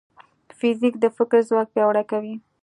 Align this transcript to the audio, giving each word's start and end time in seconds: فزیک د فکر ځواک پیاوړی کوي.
فزیک 0.57 0.95
د 1.03 1.05
فکر 1.17 1.39
ځواک 1.49 1.67
پیاوړی 1.75 2.03
کوي. 2.11 2.35